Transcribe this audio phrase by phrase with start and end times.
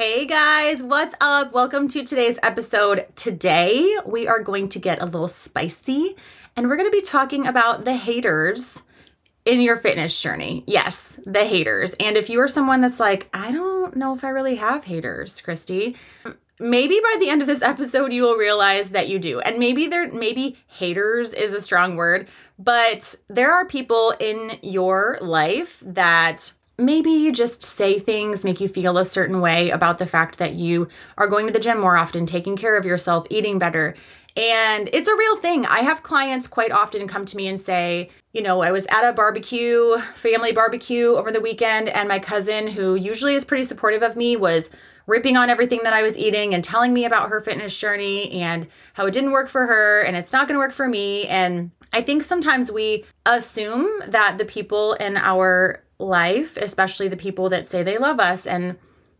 [0.00, 1.52] Hey guys, what's up?
[1.52, 3.06] Welcome to today's episode.
[3.16, 6.16] Today, we are going to get a little spicy
[6.56, 8.82] and we're going to be talking about the haters
[9.44, 10.64] in your fitness journey.
[10.66, 11.92] Yes, the haters.
[12.00, 15.42] And if you are someone that's like, I don't know if I really have haters,
[15.42, 15.96] Kristy,
[16.58, 19.40] maybe by the end of this episode you will realize that you do.
[19.40, 22.26] And maybe there maybe haters is a strong word,
[22.58, 28.68] but there are people in your life that maybe you just say things make you
[28.68, 30.88] feel a certain way about the fact that you
[31.18, 33.94] are going to the gym more often, taking care of yourself, eating better.
[34.36, 35.66] And it's a real thing.
[35.66, 39.08] I have clients quite often come to me and say, you know, I was at
[39.08, 44.02] a barbecue, family barbecue over the weekend, and my cousin, who usually is pretty supportive
[44.02, 44.70] of me, was
[45.06, 48.68] ripping on everything that I was eating and telling me about her fitness journey and
[48.92, 51.26] how it didn't work for her and it's not going to work for me.
[51.26, 57.48] And I think sometimes we assume that the people in our life, especially the people
[57.50, 58.76] that say they love us and,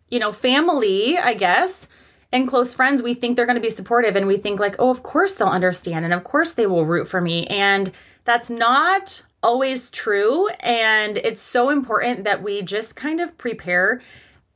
[0.09, 1.89] you know, family, I guess,
[2.33, 4.91] and close friends, we think they're going to be supportive and we think, like, oh,
[4.91, 7.47] of course they'll understand and of course they will root for me.
[7.49, 7.93] And
[8.25, 10.49] that's not always true.
[10.61, 14.01] And it's so important that we just kind of prepare.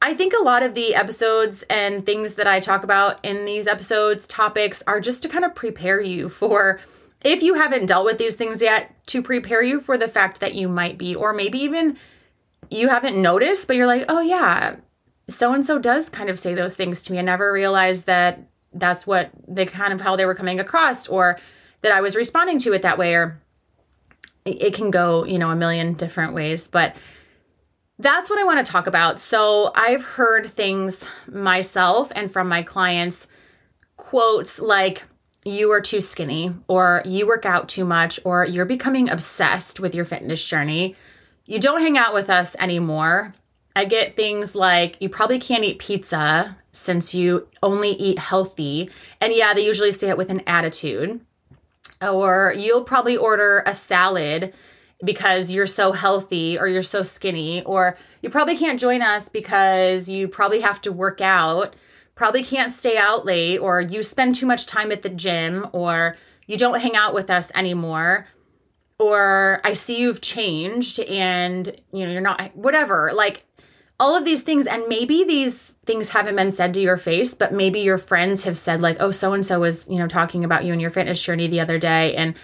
[0.03, 3.66] I think a lot of the episodes and things that I talk about in these
[3.66, 6.81] episodes, topics, are just to kind of prepare you for
[7.25, 10.55] if you haven't dealt with these things yet, to prepare you for the fact that
[10.55, 11.97] you might be, or maybe even
[12.70, 14.77] you haven't noticed, but you're like, oh yeah,
[15.29, 17.19] so and so does kind of say those things to me.
[17.19, 21.39] I never realized that that's what they kind of how they were coming across or
[21.83, 23.41] that I was responding to it that way or
[24.44, 26.94] it, can go, you know, a million different ways, but
[27.99, 29.19] that's what I want to talk about.
[29.19, 33.27] So, I've heard things myself and from my clients
[33.97, 35.05] quotes like
[35.44, 39.94] you are too skinny or you work out too much or you're becoming obsessed with
[39.94, 40.97] your fitness journey
[41.47, 43.32] you don't hang out with us anymore.
[43.77, 48.91] I get things like you probably can't eat pizza since you only eat healthy.
[49.21, 51.21] And yeah, they usually say it with an attitude.
[52.00, 54.55] Or you'll probably order a salad
[55.05, 57.62] because you're so healthy or you're so skinny.
[57.65, 61.75] Or you probably can't join us because you probably have to work out,
[62.15, 66.16] probably can't stay out late, or you spend too much time at the gym, or
[66.47, 68.26] you don't hang out with us anymore
[68.99, 73.44] or I see you've changed and you know you're not whatever like
[74.00, 74.66] all of these things.
[74.66, 78.59] And maybe these things haven't been said to your face but maybe your friends have
[78.59, 81.22] said like oh so and so was you know talking about you and your fitness
[81.22, 82.34] journey the other day and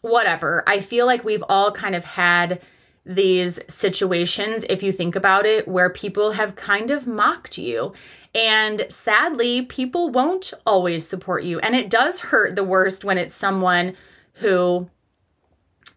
[0.00, 0.62] whatever.
[0.66, 2.60] I feel like we've all kind of had
[3.04, 7.92] these situations if you think about it where people have kind of mocked you.
[8.34, 11.58] And sadly people won't always support you.
[11.60, 13.96] And it does hurt the worst when it's someone
[14.34, 14.90] who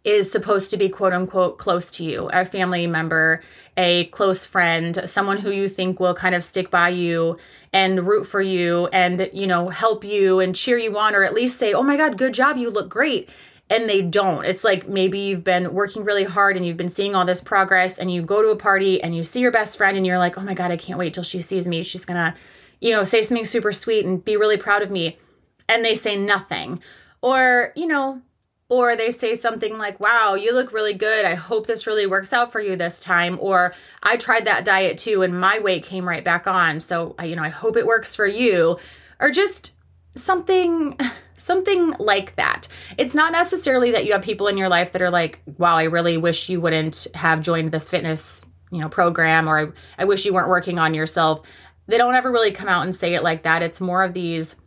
[0.04, 3.44] is supposed to be quote unquote close to you, a family member,
[3.76, 7.38] a close friend, someone who you think will kind of stick by you
[7.74, 11.34] and root for you and, you know, help you and cheer you on or at
[11.34, 13.30] least say, "Oh my god, good job, you look great."
[13.70, 14.46] And they don't.
[14.46, 18.00] It's like maybe you've been working really hard and you've been seeing all this progress
[18.00, 20.38] and you go to a party and you see your best friend and you're like,
[20.38, 21.84] "Oh my god, I can't wait till she sees me.
[21.84, 22.34] She's to,
[22.80, 25.20] you know, say something super sweet and be really proud of me."
[25.68, 26.82] And they say nothing.
[27.22, 28.22] Or, you know,
[28.70, 31.26] or they say something like, wow, you look really good.
[31.26, 33.38] I hope this really works out for you this time.
[33.42, 36.80] Or I tried that diet too and my weight came right back on.
[36.80, 38.78] So, you know, I hope it works for you.
[39.20, 39.74] Or just
[40.16, 40.98] something
[41.38, 42.68] something like that.
[42.98, 45.84] It's not necessarily that you have people in your life that are like, wow, I
[45.84, 50.26] really wish you wouldn't have joined this fitness, you know, program or I, I wish
[50.26, 51.42] you weren't working on yourself.
[51.88, 53.64] They don't ever really come out and say it like that.
[53.64, 54.58] It's more of these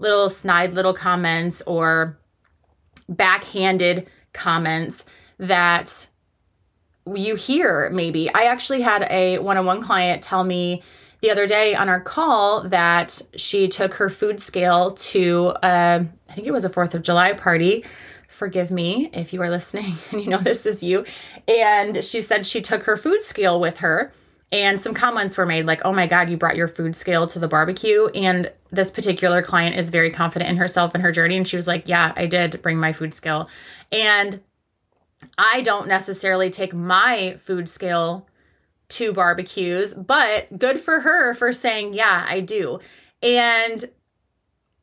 [0.00, 2.18] little snide little comments or
[3.08, 5.04] backhanded comments
[5.38, 6.08] that
[7.06, 8.32] you hear maybe.
[8.32, 10.82] I actually had a one on one client tell me
[11.20, 16.34] the other day on our call that she took her food scale to, uh, I
[16.34, 17.84] think it was a 4th of July party.
[18.28, 21.04] Forgive me if you are listening and you know this is you.
[21.46, 24.12] And she said she took her food scale with her
[24.52, 27.38] and some comments were made like, oh my God, you brought your food scale to
[27.38, 28.08] the barbecue.
[28.08, 31.38] And this particular client is very confident in herself and her journey.
[31.38, 33.48] And she was like, yeah, I did bring my food scale.
[33.90, 34.42] And
[35.38, 38.28] I don't necessarily take my food scale
[38.90, 42.78] to barbecues, but good for her for saying, yeah, I do.
[43.22, 43.86] And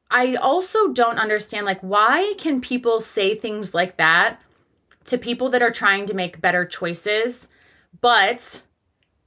[0.10, 4.42] I also don't understand like why can people say things like that
[5.06, 7.48] to people that are trying to make better choices,
[8.02, 8.64] but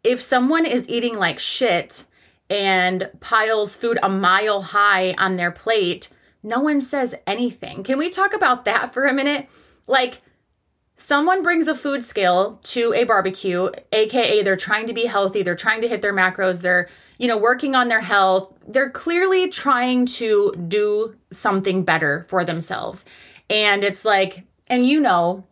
[0.04, 2.04] if someone is eating like shit
[2.50, 6.08] and piles food a mile high on their plate,
[6.42, 7.82] no one says anything.
[7.84, 9.48] Can we talk about that for a minute?
[9.86, 10.20] Like
[10.96, 15.54] someone brings a food scale to a barbecue, aka they're trying to be healthy, they're
[15.54, 16.88] trying to hit their macros, they're
[17.22, 18.52] you know, working on their health.
[18.66, 23.04] They're clearly trying to do something better for themselves.
[23.48, 25.46] And it's like, and you know,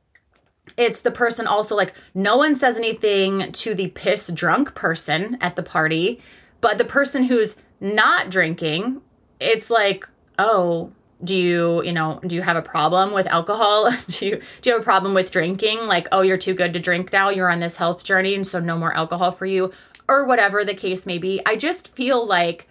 [0.77, 5.57] it's the person also like, no one says anything to the piss drunk person at
[5.57, 6.21] the party,
[6.61, 9.01] but the person who's not drinking,
[9.39, 10.09] it's like,
[10.39, 13.91] oh, do you you know do you have a problem with alcohol?
[14.07, 15.87] Do you do you have a problem with drinking?
[15.87, 17.29] Like oh you're too good to drink now.
[17.29, 19.73] You're on this health journey and so no more alcohol for you
[20.09, 21.41] or whatever the case may be.
[21.45, 22.69] I just feel like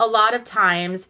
[0.00, 1.06] a lot of times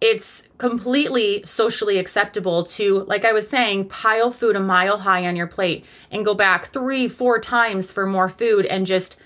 [0.00, 5.34] it's completely socially acceptable to, like I was saying, pile food a mile high on
[5.34, 9.16] your plate and go back three, four times for more food and just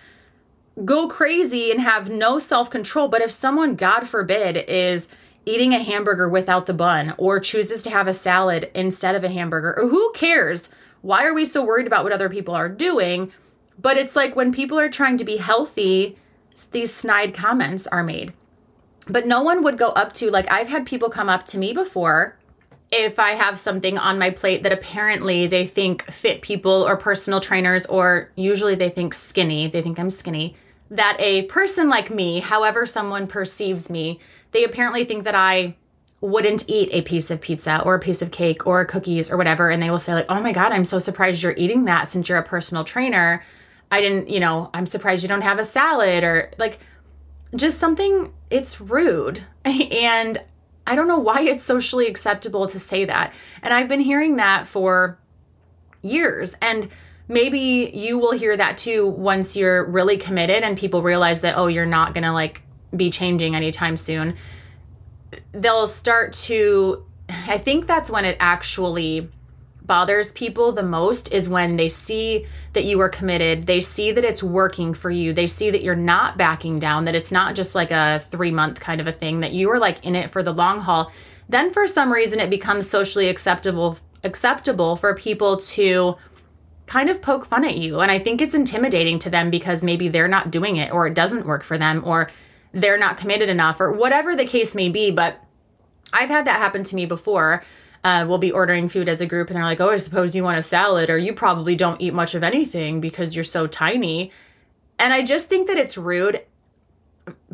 [0.84, 3.08] go crazy and have no self control.
[3.08, 5.08] But if someone, God forbid, is
[5.44, 9.28] eating a hamburger without the bun or chooses to have a salad instead of a
[9.28, 10.70] hamburger, who cares?
[11.02, 13.32] Why are we so worried about what other people are doing?
[13.78, 16.16] But it's like when people are trying to be healthy,
[16.70, 18.32] these snide comments are made.
[19.08, 21.72] But no one would go up to, like, I've had people come up to me
[21.72, 22.38] before
[22.90, 27.40] if I have something on my plate that apparently they think fit people or personal
[27.40, 30.56] trainers, or usually they think skinny, they think I'm skinny,
[30.90, 34.20] that a person like me, however someone perceives me,
[34.50, 35.74] they apparently think that I
[36.20, 39.70] wouldn't eat a piece of pizza or a piece of cake or cookies or whatever.
[39.70, 42.28] And they will say, like, oh my God, I'm so surprised you're eating that since
[42.28, 43.42] you're a personal trainer.
[43.90, 46.78] I didn't, you know, I'm surprised you don't have a salad or like
[47.54, 49.44] just something, it's rude.
[49.64, 50.42] And
[50.84, 53.32] I don't know why it's socially acceptable to say that.
[53.62, 55.18] And I've been hearing that for
[56.02, 56.56] years.
[56.60, 56.88] And
[57.28, 61.68] maybe you will hear that too once you're really committed and people realize that, oh,
[61.68, 62.62] you're not going to like
[62.94, 64.36] be changing anytime soon.
[65.52, 69.30] They'll start to, I think that's when it actually
[69.86, 74.24] bothers people the most is when they see that you are committed, they see that
[74.24, 77.74] it's working for you, they see that you're not backing down, that it's not just
[77.74, 80.42] like a three month kind of a thing, that you are like in it for
[80.42, 81.12] the long haul.
[81.48, 86.16] Then for some reason it becomes socially acceptable acceptable for people to
[86.86, 88.00] kind of poke fun at you.
[88.00, 91.14] And I think it's intimidating to them because maybe they're not doing it or it
[91.14, 92.30] doesn't work for them or
[92.72, 95.10] they're not committed enough or whatever the case may be.
[95.10, 95.42] But
[96.12, 97.64] I've had that happen to me before
[98.04, 100.42] uh, we'll be ordering food as a group and they're like, oh, I suppose you
[100.42, 104.32] want a salad, or you probably don't eat much of anything because you're so tiny.
[104.98, 106.44] And I just think that it's rude,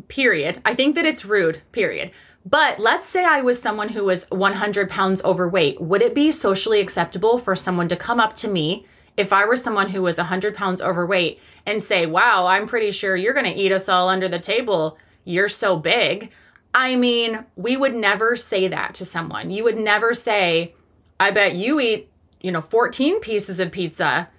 [0.07, 0.61] period.
[0.65, 2.11] I think that it's rude, period.
[2.45, 5.79] But let's say I was someone who was 100 pounds overweight.
[5.81, 8.87] Would it be socially acceptable for someone to come up to me
[9.17, 13.15] if I were someone who was 100 pounds overweight and say, Wow, I'm pretty sure
[13.15, 14.97] you're going to eat us all under the table.
[15.25, 16.31] You're so big.
[16.73, 19.51] I mean, we would never say that to someone.
[19.51, 20.75] You would never say,
[21.19, 22.09] I bet you eat,
[22.41, 24.29] you know, 14 pieces of pizza.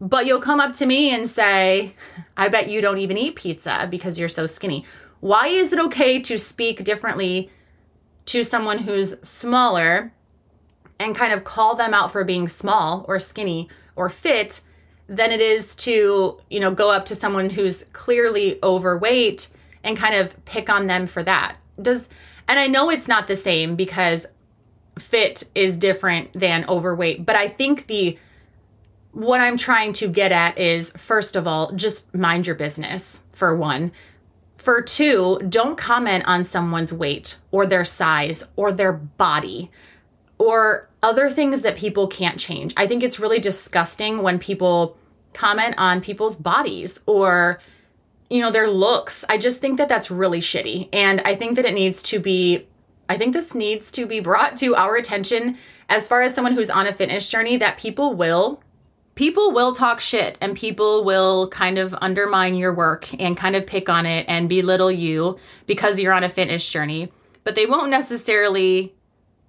[0.00, 1.94] But you'll come up to me and say,
[2.36, 4.84] I bet you don't even eat pizza because you're so skinny.
[5.20, 7.50] Why is it okay to speak differently
[8.26, 10.12] to someone who's smaller
[10.98, 14.60] and kind of call them out for being small or skinny or fit
[15.06, 19.48] than it is to, you know, go up to someone who's clearly overweight
[19.84, 21.56] and kind of pick on them for that.
[21.80, 22.08] Does
[22.48, 24.26] and I know it's not the same because
[24.98, 28.18] fit is different than overweight, but I think the
[29.12, 33.56] what I'm trying to get at is first of all, just mind your business for
[33.56, 33.92] one.
[34.56, 39.70] For two, don't comment on someone's weight or their size or their body
[40.38, 42.72] or other things that people can't change.
[42.76, 44.96] I think it's really disgusting when people
[45.32, 47.60] comment on people's bodies or
[48.30, 49.24] you know, their looks.
[49.28, 50.88] I just think that that's really shitty.
[50.92, 52.66] And I think that it needs to be,
[53.08, 56.70] I think this needs to be brought to our attention as far as someone who's
[56.70, 58.62] on a fitness journey that people will
[59.14, 63.64] people will talk shit and people will kind of undermine your work and kind of
[63.64, 67.12] pick on it and belittle you because you're on a fitness journey
[67.44, 68.94] but they won't necessarily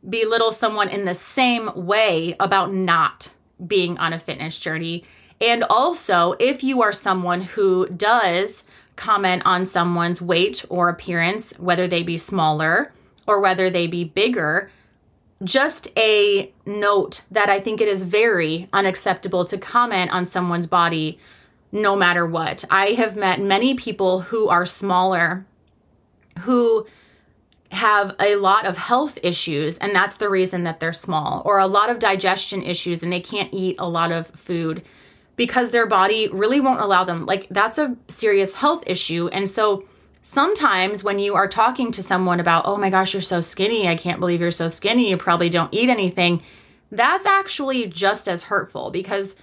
[0.08, 3.32] belittle someone in the same way about not
[3.65, 5.03] being on a fitness journey
[5.41, 8.63] and also, if you are someone who does
[8.95, 12.93] comment on someone's weight or appearance, whether they be smaller
[13.27, 14.71] or whether they be bigger,
[15.43, 21.19] just a note that I think it is very unacceptable to comment on someone's body
[21.71, 22.63] no matter what.
[22.71, 25.45] I have met many people who are smaller
[26.39, 26.87] who
[27.71, 31.67] have a lot of health issues and that's the reason that they're small or a
[31.67, 34.81] lot of digestion issues and they can't eat a lot of food
[35.35, 39.83] because their body really won't allow them like that's a serious health issue and so
[40.21, 43.95] sometimes when you are talking to someone about oh my gosh you're so skinny i
[43.95, 46.41] can't believe you're so skinny you probably don't eat anything
[46.91, 49.35] that's actually just as hurtful because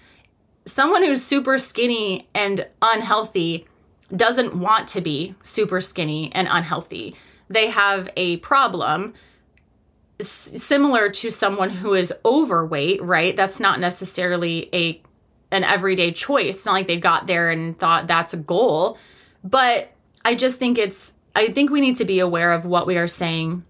[0.65, 3.67] someone who's super skinny and unhealthy
[4.15, 7.17] doesn't want to be super skinny and unhealthy.
[7.49, 9.15] They have a problem
[10.21, 13.37] s- similar to someone who is overweight, right?
[13.37, 15.03] That's not necessarily a
[15.53, 16.67] an everyday choice.
[16.67, 18.99] Not like they got there and thought that's a goal.
[19.45, 19.93] But
[20.25, 23.09] I just think it's I think we need to be aware of what we are
[23.09, 23.65] saying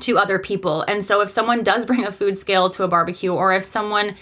[0.00, 0.82] to other people.
[0.82, 4.14] And so if someone does bring a food scale to a barbecue or if someone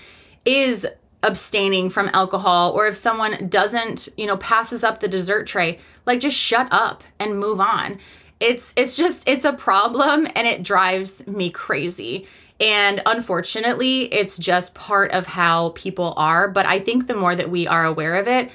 [0.45, 0.87] is
[1.23, 6.21] abstaining from alcohol or if someone doesn't, you know, passes up the dessert tray, like
[6.21, 7.99] just shut up and move on.
[8.41, 12.27] It's it's just it's a problem and it drives me crazy.
[12.65, 17.51] And unfortunately, it's just part of how people are, but I think the more that
[17.51, 18.51] we are aware of it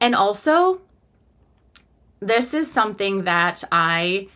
[0.00, 0.80] and also
[2.20, 4.28] this is something that I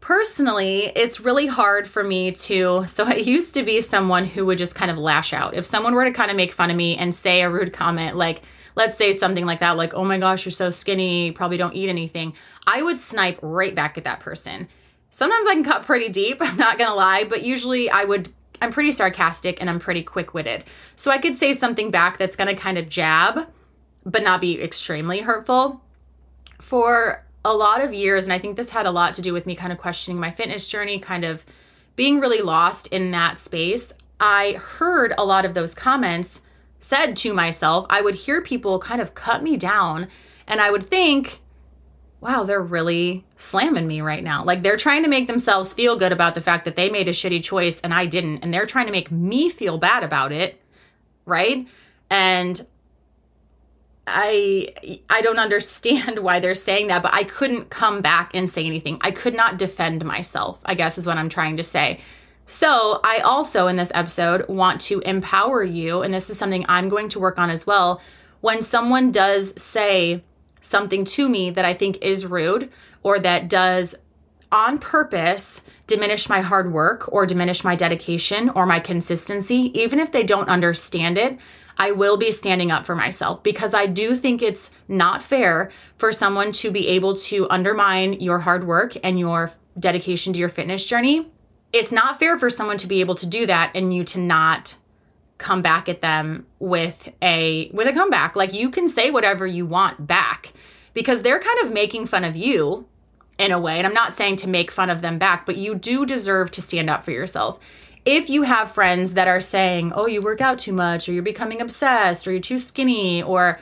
[0.00, 2.84] personally, it's really hard for me to.
[2.86, 5.54] So, I used to be someone who would just kind of lash out.
[5.54, 8.14] If someone were to kind of make fun of me and say a rude comment,
[8.14, 8.42] like,
[8.74, 11.88] let's say something like that, like, oh my gosh, you're so skinny, probably don't eat
[11.88, 12.34] anything,
[12.66, 14.68] I would snipe right back at that person.
[15.14, 18.30] Sometimes I can cut pretty deep, I'm not gonna lie, but usually I would.
[18.60, 20.64] I'm pretty sarcastic and I'm pretty quick witted.
[20.96, 23.46] So I could say something back that's gonna kind of jab,
[24.04, 25.80] but not be extremely hurtful.
[26.60, 29.46] For a lot of years, and I think this had a lot to do with
[29.46, 31.46] me kind of questioning my fitness journey, kind of
[31.94, 33.92] being really lost in that space.
[34.18, 36.42] I heard a lot of those comments
[36.80, 37.86] said to myself.
[37.88, 40.08] I would hear people kind of cut me down,
[40.48, 41.40] and I would think,
[42.24, 44.42] wow, they're really slamming me right now.
[44.42, 47.12] Like they're trying to make themselves feel good about the fact that they made a
[47.12, 50.58] shitty choice and I didn't, and they're trying to make me feel bad about it.
[51.26, 51.68] Right.
[52.08, 52.66] And
[54.06, 58.64] I I don't understand why they're saying that, but I couldn't come back and say
[58.64, 58.98] anything.
[59.02, 62.00] I could not defend myself, I guess is what I'm trying to say.
[62.46, 66.90] So, I also in this episode want to empower you, and this is something I'm
[66.90, 68.02] going to work on as well.
[68.42, 70.22] When someone does say
[70.64, 72.70] something to me that I think is rude
[73.02, 73.94] or that does
[74.50, 80.12] on purpose diminish my hard work or diminish my dedication or my consistency, even if
[80.12, 81.38] they don't understand it,
[81.76, 86.12] I will be standing up for myself because I do think it's not fair for
[86.12, 90.84] someone to be able to undermine your hard work and your dedication to your fitness
[90.84, 91.32] journey.
[91.72, 94.76] It's not fair for someone to be able to do that and you to not
[95.38, 98.36] come back at them with a with a comeback.
[98.36, 100.52] Like you can say whatever you want back
[100.92, 102.86] because they're kind of making fun of you
[103.38, 103.78] in a way.
[103.78, 106.62] And I'm not saying to make fun of them back, but you do deserve to
[106.62, 107.58] stand up for yourself
[108.04, 111.22] if you have friends that are saying, oh, you work out too much, or you're
[111.22, 113.60] becoming obsessed, or you're too skinny, or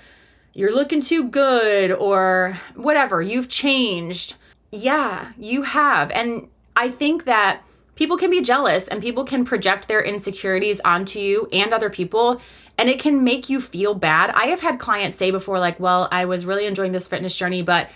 [0.52, 4.34] you're looking too good, or whatever, you've changed.
[4.72, 6.10] Yeah, you have.
[6.10, 7.62] And I think that
[7.94, 12.40] people can be jealous and people can project their insecurities onto you and other people.
[12.78, 14.30] And it can make you feel bad.
[14.30, 17.62] I have had clients say before, like, well, I was really enjoying this fitness journey,
[17.62, 17.90] but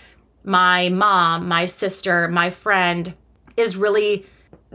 [0.44, 3.14] my mom, my sister, my friend
[3.56, 4.26] is really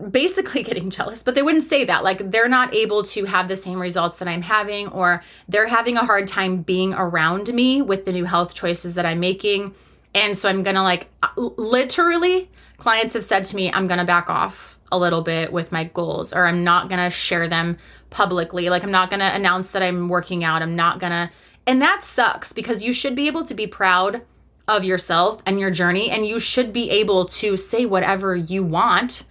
[0.09, 2.03] basically getting jealous, but they wouldn't say that.
[2.03, 5.97] Like they're not able to have the same results that I'm having, or they're having
[5.97, 9.73] a hard time being around me with the new health choices that I'm making.
[10.13, 14.29] And so I'm gonna like uh, literally, clients have said to me, I'm gonna back
[14.29, 17.77] off a little bit with my goals, or I'm not gonna share them
[18.09, 18.69] publicly.
[18.69, 20.61] Like I'm not gonna announce that I'm working out.
[20.61, 21.31] I'm not gonna,
[21.65, 24.21] and that sucks because you should be able to be proud
[24.67, 29.23] of yourself and your journey, and you should be able to say whatever you want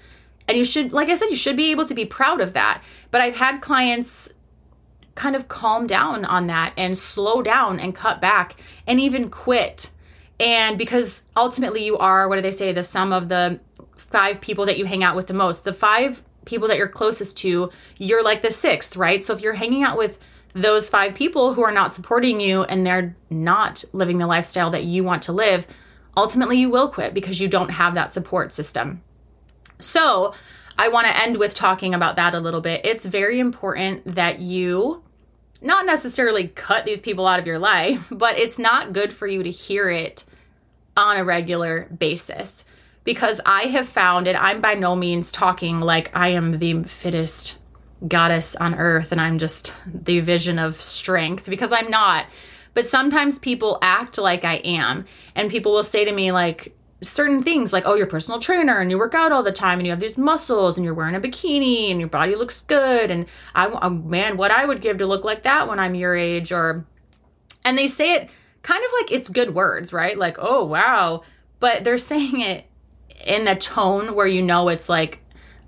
[0.51, 2.83] and you should, like I said, you should be able to be proud of that.
[3.13, 4.31] But I've had clients
[5.15, 9.93] kind of calm down on that and slow down and cut back and even quit.
[10.41, 13.61] And because ultimately you are, what do they say, the sum of the
[14.01, 15.65] five people that you hang out with the most.
[15.65, 19.23] The five people that you're closest to, you're like the sixth, right?
[19.23, 20.19] So if you're hanging out with
[20.53, 24.85] those five people who are not supporting you and they're not living the lifestyle that
[24.85, 25.67] you want to live,
[26.17, 29.03] ultimately you will quit because you don't have that support system.
[29.79, 30.35] So,
[30.79, 32.87] I want to end with talking about that a little bit.
[32.87, 35.03] It's very important that you
[35.61, 39.43] not necessarily cut these people out of your life, but it's not good for you
[39.43, 40.25] to hear it
[40.97, 42.65] on a regular basis.
[43.05, 47.59] Because I have found, and I'm by no means talking like I am the fittest
[48.07, 52.27] goddess on earth and I'm just the vision of strength, because I'm not.
[52.73, 57.43] But sometimes people act like I am, and people will say to me, like, certain
[57.43, 59.87] things like, oh, you're a personal trainer and you work out all the time and
[59.87, 63.11] you have these muscles and you're wearing a bikini and your body looks good.
[63.11, 66.15] And I, oh, man, what I would give to look like that when I'm your
[66.15, 66.53] age.
[66.53, 66.85] Or,
[67.65, 68.29] and they say it
[68.63, 70.17] kind of like it's good words, right?
[70.19, 71.23] Like, oh, wow.
[71.59, 72.67] But they're saying it
[73.27, 75.21] in a tone where you know it's like,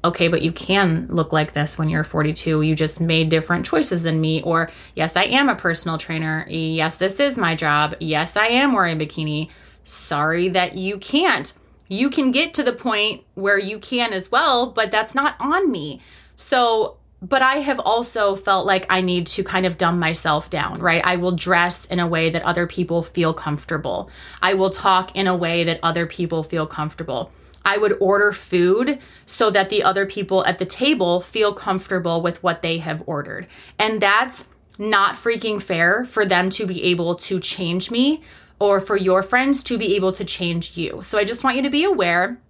[0.05, 2.63] okay, but you can look like this when you're 42.
[2.63, 4.43] You just made different choices than me.
[4.43, 6.45] Or, yes, I am a personal trainer.
[6.49, 7.95] Yes, this is my job.
[8.01, 9.49] Yes, I am wearing bikini
[9.85, 11.53] sorry that you can't.
[11.89, 15.71] You can get to the point where you can as well, but that's not on
[15.71, 16.01] me.
[16.37, 20.81] So, but I have also felt like I need to kind of dumb myself down,
[20.81, 21.03] right?
[21.05, 24.11] I will dress in a way that other people feel comfortable.
[24.41, 27.31] I will talk in a way that other people feel comfortable.
[27.65, 32.43] I would order food so that the other people at the table feel comfortable with
[32.43, 33.47] what they have ordered.
[33.79, 34.47] And that's
[34.79, 38.23] not freaking fair for them to be able to change me
[38.59, 41.01] or for your friends to be able to change you.
[41.03, 42.41] So I just want you to be aware.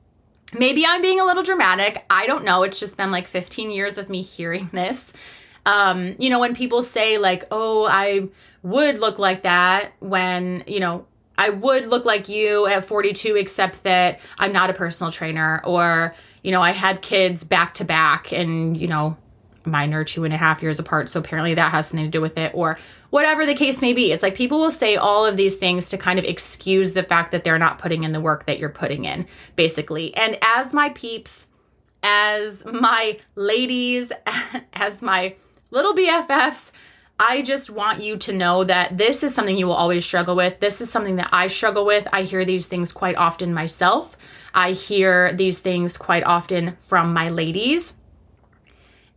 [0.53, 2.05] Maybe I'm being a little dramatic.
[2.11, 2.63] I don't know.
[2.63, 5.13] It's just been like 15 years of me hearing this.
[5.65, 8.29] Um, you know, when people say, like, oh, I
[8.63, 11.07] would look like that when, you know,
[11.39, 16.15] I would look like you at 42, except that I'm not a personal trainer, or,
[16.43, 19.17] you know, I had kids back to back and, you know,
[19.65, 21.09] mine are two and a half years apart.
[21.09, 22.79] So apparently that has something to do with it, or
[23.11, 24.13] whatever the case may be.
[24.13, 27.33] It's like people will say all of these things to kind of excuse the fact
[27.33, 30.15] that they're not putting in the work that you're putting in, basically.
[30.17, 31.47] And as my peeps,
[32.03, 34.13] as my ladies,
[34.73, 35.37] as my
[35.71, 36.73] little BFFs,
[37.25, 40.59] I just want you to know that this is something you will always struggle with.
[40.59, 42.09] This is something that I struggle with.
[42.13, 44.17] I hear these things quite often myself.
[44.53, 47.95] I hear these things quite often from my ladies.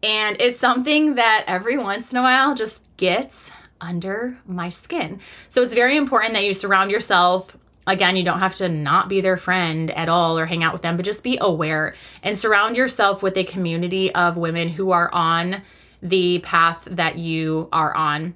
[0.04, 5.20] And it's something that every once in a while just gets under my skin.
[5.50, 7.58] So it's very important that you surround yourself
[7.88, 10.84] again, you don't have to not be their friend at all or hang out with
[10.84, 15.10] them, but just be aware and surround yourself with a community of women who are
[15.12, 15.64] on
[16.10, 18.36] the path that you are on.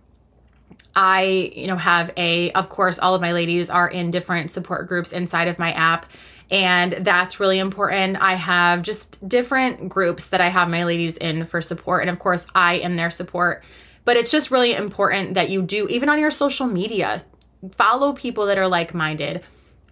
[0.96, 4.88] I, you know, have a, of course, all of my ladies are in different support
[4.88, 6.06] groups inside of my app.
[6.52, 8.18] And that's really important.
[8.20, 12.02] I have just different groups that I have my ladies in for support.
[12.02, 13.64] And of course, I am their support
[14.10, 17.22] but it's just really important that you do, even on your social media,
[17.74, 19.44] follow people that are like minded.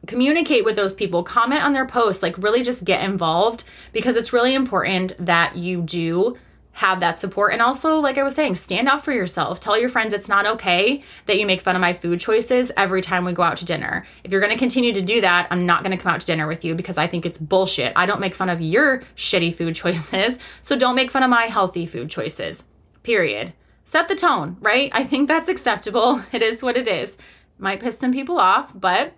[0.07, 3.63] Communicate with those people, comment on their posts, like really just get involved
[3.93, 6.35] because it's really important that you do
[6.77, 7.53] have that support.
[7.53, 9.59] And also, like I was saying, stand up for yourself.
[9.59, 13.01] Tell your friends it's not okay that you make fun of my food choices every
[13.01, 14.05] time we go out to dinner.
[14.23, 16.27] If you're going to continue to do that, I'm not going to come out to
[16.27, 17.93] dinner with you because I think it's bullshit.
[17.95, 20.37] I don't make fun of your shitty food choices.
[20.61, 22.63] So don't make fun of my healthy food choices.
[23.03, 23.53] Period
[23.87, 24.91] set the tone, right?
[24.93, 26.21] I think that's acceptable.
[26.33, 27.17] It is what it is.
[27.57, 29.13] Might piss some people off, but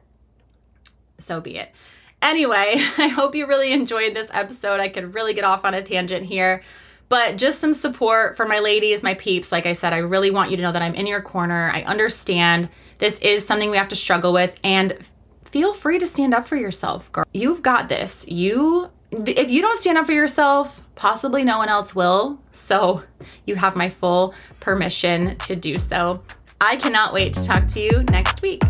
[1.18, 1.74] so be it.
[2.22, 4.80] Anyway, I hope you really enjoyed this episode.
[4.80, 6.62] I could really get off on a tangent here,
[7.10, 9.52] but just some support for my ladies, my peeps.
[9.52, 11.72] Like I said, I really want you to know that I'm in your corner.
[11.74, 12.70] I understand
[13.00, 14.98] this is something we have to struggle with, and
[15.46, 17.26] feel free to stand up for yourself, girl.
[17.34, 18.28] You've got this.
[18.28, 22.40] You if you don't stand up for yourself, possibly no one else will.
[22.52, 23.04] So
[23.46, 26.22] you have my full permission to do so.
[26.62, 28.62] I cannot wait to talk to you next week.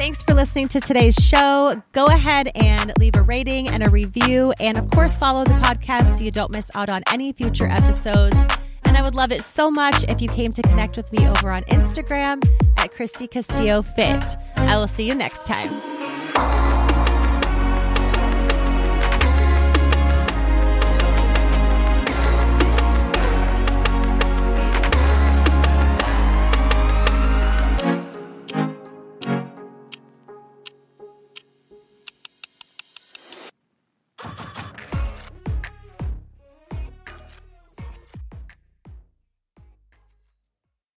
[0.00, 1.74] Thanks for listening to today's show.
[1.92, 4.54] Go ahead and leave a rating and a review.
[4.58, 8.34] And of course, follow the podcast so you don't miss out on any future episodes.
[8.86, 11.50] And I would love it so much if you came to connect with me over
[11.50, 12.42] on Instagram
[12.78, 14.38] at Kristy Castillo Fit.
[14.56, 15.68] I will see you next time.